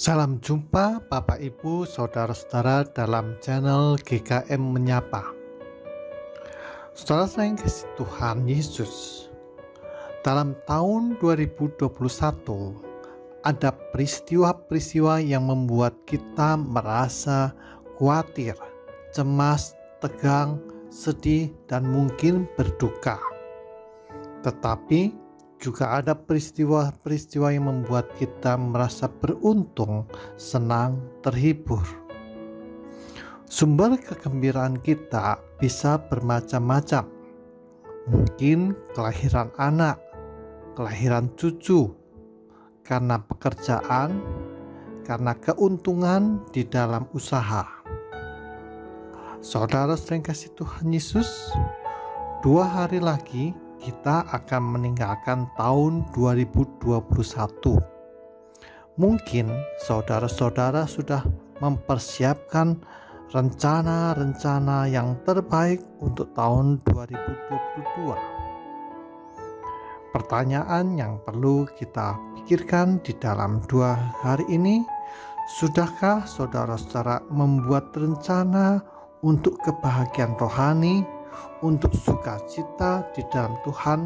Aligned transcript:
Salam 0.00 0.40
jumpa 0.40 1.04
Bapak 1.12 1.44
Ibu 1.44 1.84
Saudara-saudara 1.84 2.88
dalam 2.88 3.36
channel 3.44 4.00
GKM 4.00 4.56
Menyapa. 4.56 5.28
Saudara 6.96 7.28
sayang 7.28 7.60
kasih 7.60 7.84
Tuhan 8.00 8.48
Yesus 8.48 9.28
Dalam 10.24 10.56
tahun 10.64 11.20
2021 11.20 11.84
ada 13.44 13.76
peristiwa-peristiwa 13.92 15.20
yang 15.20 15.44
membuat 15.44 15.92
kita 16.08 16.56
merasa 16.56 17.52
khawatir, 18.00 18.56
cemas, 19.12 19.76
tegang, 20.00 20.64
sedih, 20.88 21.52
dan 21.68 21.84
mungkin 21.84 22.48
berduka. 22.56 23.20
Tetapi 24.48 25.12
juga 25.60 26.00
ada 26.00 26.16
peristiwa-peristiwa 26.16 27.52
yang 27.52 27.68
membuat 27.68 28.08
kita 28.16 28.56
merasa 28.56 29.12
beruntung, 29.12 30.08
senang, 30.40 30.96
terhibur. 31.20 31.84
Sumber 33.44 34.00
kegembiraan 34.00 34.80
kita 34.80 35.36
bisa 35.60 36.00
bermacam-macam. 36.08 37.04
Mungkin 38.08 38.72
kelahiran 38.96 39.52
anak, 39.60 40.00
kelahiran 40.72 41.28
cucu, 41.36 41.92
karena 42.80 43.20
pekerjaan, 43.20 44.16
karena 45.04 45.36
keuntungan 45.36 46.40
di 46.56 46.64
dalam 46.64 47.04
usaha. 47.12 47.68
Saudara 49.44 49.92
sering 49.96 50.24
kasih 50.24 50.52
Tuhan 50.56 50.88
Yesus, 50.88 51.52
dua 52.40 52.64
hari 52.64 53.00
lagi 53.00 53.52
kita 53.80 54.28
akan 54.28 54.76
meninggalkan 54.76 55.48
tahun 55.56 56.04
2021. 56.12 57.00
Mungkin 59.00 59.48
saudara-saudara 59.80 60.84
sudah 60.84 61.24
mempersiapkan 61.64 62.76
rencana-rencana 63.32 64.92
yang 64.92 65.16
terbaik 65.24 65.80
untuk 66.04 66.28
tahun 66.36 66.84
2022. 66.84 68.14
Pertanyaan 70.10 70.98
yang 70.98 71.22
perlu 71.22 71.64
kita 71.78 72.18
pikirkan 72.36 73.00
di 73.00 73.14
dalam 73.16 73.62
dua 73.70 73.94
hari 74.20 74.44
ini, 74.50 74.82
sudahkah 75.56 76.26
saudara-saudara 76.26 77.22
membuat 77.30 77.94
rencana 77.94 78.82
untuk 79.22 79.56
kebahagiaan 79.62 80.34
rohani 80.34 81.19
untuk 81.60 81.92
sukacita 81.92 83.04
di 83.12 83.22
dalam 83.28 83.56
Tuhan 83.62 84.00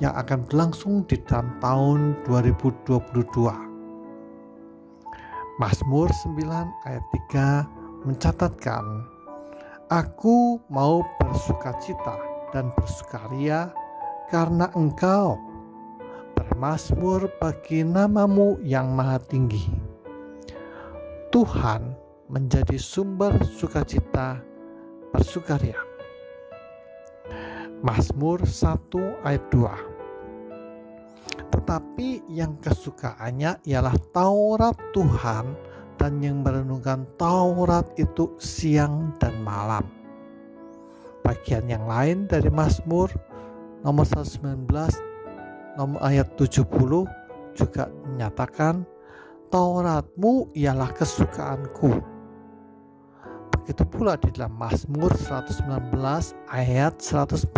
yang 0.00 0.12
akan 0.12 0.44
berlangsung 0.44 1.08
di 1.08 1.16
dalam 1.24 1.56
tahun 1.60 2.20
2022. 2.28 3.16
Mazmur 5.56 6.12
9 6.12 6.84
ayat 6.84 7.04
3 7.32 8.04
mencatatkan, 8.04 8.84
Aku 9.88 10.60
mau 10.68 11.00
bersukacita 11.16 12.18
dan 12.52 12.68
bersukaria 12.76 13.72
karena 14.28 14.68
engkau 14.74 15.38
bermasmur 16.36 17.30
bagi 17.38 17.86
namamu 17.86 18.58
yang 18.60 18.92
maha 18.92 19.16
tinggi. 19.22 19.64
Tuhan 21.30 21.94
menjadi 22.26 22.76
sumber 22.76 23.38
sukacita 23.46 24.42
bersukaria. 25.14 25.85
Mazmur 27.86 28.42
1 28.42 29.22
ayat 29.22 29.46
2 29.54 31.54
Tetapi 31.54 32.26
yang 32.34 32.58
kesukaannya 32.58 33.62
ialah 33.62 33.94
Taurat 34.10 34.74
Tuhan 34.90 35.54
dan 35.94 36.18
yang 36.18 36.42
merenungkan 36.42 37.06
Taurat 37.14 37.86
itu 37.94 38.34
siang 38.42 39.14
dan 39.22 39.38
malam. 39.46 39.86
Bagian 41.22 41.70
yang 41.70 41.86
lain 41.86 42.26
dari 42.26 42.50
Mazmur 42.50 43.06
nomor 43.86 44.02
119 44.02 44.66
nomor 45.78 46.02
ayat 46.02 46.26
70 46.34 46.66
juga 47.54 47.86
menyatakan 48.02 48.82
Tauratmu 49.46 50.50
ialah 50.58 50.90
kesukaanku 50.90 52.15
Begitu 53.66 53.82
pula 53.82 54.14
di 54.14 54.30
dalam 54.30 54.54
Mazmur 54.62 55.10
119 55.10 55.66
ayat 56.54 57.02
143. 57.02 57.50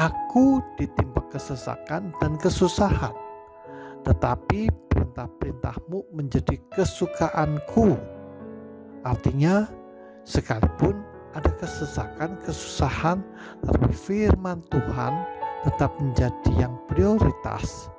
Aku 0.00 0.64
ditimpa 0.80 1.28
kesesakan 1.28 2.16
dan 2.16 2.40
kesusahan, 2.40 3.12
tetapi 4.08 4.72
perintah-perintahmu 4.88 6.08
menjadi 6.16 6.56
kesukaanku. 6.72 8.00
Artinya, 9.04 9.68
sekalipun 10.24 11.04
ada 11.36 11.52
kesesakan, 11.60 12.40
kesusahan, 12.48 13.20
tetapi 13.60 13.92
firman 13.92 14.64
Tuhan 14.72 15.20
tetap 15.68 15.92
menjadi 16.00 16.50
yang 16.56 16.80
prioritas, 16.88 17.92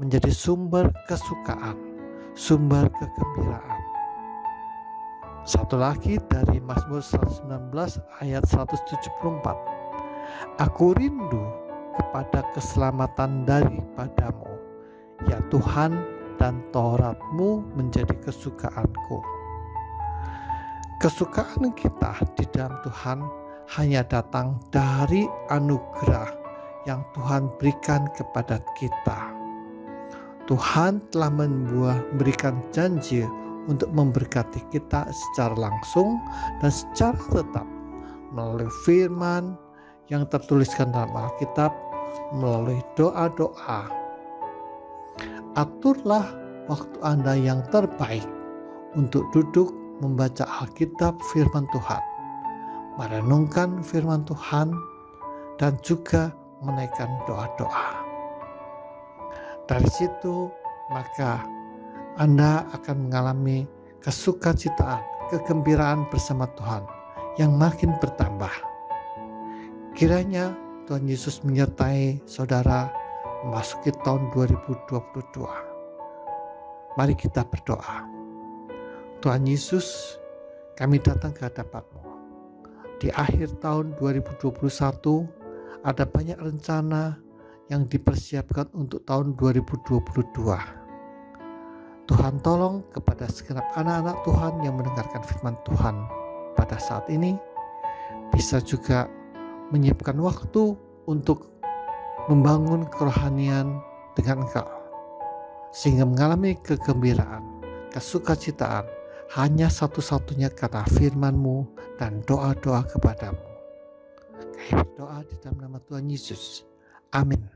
menjadi 0.00 0.32
sumber 0.32 0.88
kesukaan, 1.04 1.76
sumber 2.32 2.88
kegembiraan. 2.96 3.79
Satu 5.40 5.80
lagi 5.80 6.20
dari 6.28 6.60
Mazmur 6.60 7.00
119 7.00 7.72
ayat 8.20 8.44
174. 8.44 9.00
Aku 10.60 10.92
rindu 10.92 11.40
kepada 11.96 12.44
keselamatan 12.52 13.48
daripadamu, 13.48 14.52
ya 15.24 15.40
Tuhan 15.48 15.96
dan 16.36 16.60
Tauratmu 16.76 17.72
menjadi 17.72 18.12
kesukaanku. 18.20 19.24
Kesukaan 21.00 21.72
kita 21.72 22.20
di 22.36 22.44
dalam 22.52 22.76
Tuhan 22.84 23.24
hanya 23.80 24.04
datang 24.04 24.60
dari 24.68 25.24
anugerah 25.48 26.36
yang 26.84 27.00
Tuhan 27.16 27.48
berikan 27.56 28.04
kepada 28.12 28.60
kita. 28.76 29.32
Tuhan 30.44 31.00
telah 31.08 31.32
memberikan 31.32 32.60
janji 32.76 33.24
untuk 33.70 33.94
memberkati 33.94 34.66
kita 34.74 35.06
secara 35.14 35.54
langsung 35.54 36.18
dan 36.58 36.74
secara 36.74 37.22
tetap 37.30 37.66
melalui 38.34 38.66
firman 38.82 39.54
yang 40.10 40.26
tertuliskan 40.26 40.90
dalam 40.90 41.14
Alkitab 41.14 41.70
melalui 42.34 42.82
doa-doa. 42.98 43.86
Aturlah 45.54 46.26
waktu 46.66 46.98
Anda 47.06 47.38
yang 47.38 47.62
terbaik 47.70 48.26
untuk 48.98 49.30
duduk 49.30 49.70
membaca 50.02 50.42
Alkitab 50.62 51.14
firman 51.30 51.70
Tuhan, 51.70 52.02
merenungkan 52.98 53.86
firman 53.86 54.26
Tuhan, 54.26 54.74
dan 55.62 55.78
juga 55.86 56.34
menaikkan 56.64 57.10
doa-doa. 57.28 58.02
Dari 59.70 59.86
situ, 59.86 60.50
maka 60.90 61.46
anda 62.18 62.66
akan 62.74 63.06
mengalami 63.06 63.68
kesukacitaan, 64.02 65.04
kegembiraan 65.30 66.10
bersama 66.10 66.50
Tuhan 66.58 66.82
yang 67.38 67.54
makin 67.54 67.94
bertambah. 68.00 68.50
Kiranya 69.94 70.56
Tuhan 70.88 71.06
Yesus 71.06 71.44
menyertai 71.46 72.24
saudara 72.26 72.90
memasuki 73.46 73.94
tahun 74.02 74.32
2022. 74.34 76.98
Mari 76.98 77.14
kita 77.14 77.46
berdoa. 77.46 78.10
Tuhan 79.20 79.46
Yesus, 79.46 80.18
kami 80.74 80.98
datang 80.98 81.36
ke 81.36 81.46
hadapanmu. 81.46 82.00
Di 82.98 83.12
akhir 83.12 83.62
tahun 83.62 83.94
2021 84.00 84.50
ada 85.84 86.04
banyak 86.04 86.36
rencana 86.36 87.16
yang 87.70 87.86
dipersiapkan 87.86 88.74
untuk 88.74 89.06
tahun 89.06 89.38
2022 89.38 90.79
Tuhan 92.10 92.42
tolong 92.42 92.82
kepada 92.90 93.30
segenap 93.30 93.70
anak-anak 93.78 94.18
Tuhan 94.26 94.54
yang 94.66 94.74
mendengarkan 94.74 95.22
firman 95.22 95.54
Tuhan 95.62 95.94
pada 96.58 96.74
saat 96.82 97.06
ini 97.06 97.38
bisa 98.34 98.58
juga 98.58 99.06
menyiapkan 99.70 100.18
waktu 100.18 100.74
untuk 101.06 101.54
membangun 102.26 102.90
kerohanian 102.90 103.78
dengan 104.18 104.42
engkau 104.42 104.66
sehingga 105.70 106.02
mengalami 106.02 106.58
kegembiraan, 106.58 107.46
kesukacitaan 107.94 108.90
hanya 109.38 109.70
satu-satunya 109.70 110.50
karena 110.50 110.82
firmanmu 110.90 111.70
dan 111.94 112.26
doa-doa 112.26 112.90
kepadamu. 112.90 113.38
Berdoa 114.74 115.22
di 115.30 115.38
dalam 115.38 115.62
nama 115.62 115.78
Tuhan 115.78 116.10
Yesus. 116.10 116.66
Amin. 117.14 117.50